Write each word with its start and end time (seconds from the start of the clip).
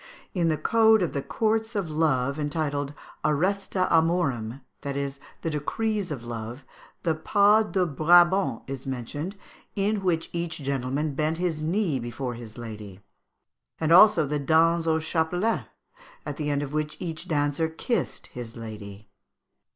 In 0.33 0.47
the 0.49 0.57
code 0.57 1.03
of 1.03 1.13
the 1.13 1.21
Courts 1.21 1.75
of 1.75 1.91
Love, 1.91 2.39
entitled 2.39 2.95
"Arresta 3.23 3.87
Amorum," 3.91 4.61
that 4.81 4.97
is, 4.97 5.19
the 5.43 5.51
decrees 5.51 6.09
of 6.11 6.23
love, 6.25 6.65
the 7.03 7.13
pas 7.13 7.65
de 7.69 7.85
Brabant 7.85 8.63
is 8.65 8.87
mentioned, 8.87 9.35
in 9.75 10.01
which 10.03 10.31
each 10.33 10.57
gentleman 10.57 11.13
bent 11.13 11.37
his 11.37 11.61
knee 11.61 11.99
before 11.99 12.33
his 12.33 12.57
lady; 12.57 12.99
and 13.79 13.91
also 13.91 14.25
the 14.25 14.39
danse 14.39 14.87
au 14.87 14.97
chapelet, 14.97 15.67
at 16.25 16.37
the 16.37 16.49
end 16.49 16.63
of 16.63 16.73
which 16.73 16.97
each 16.99 17.27
dancer 17.27 17.69
kissed 17.69 18.25
his 18.33 18.57
lady. 18.57 19.07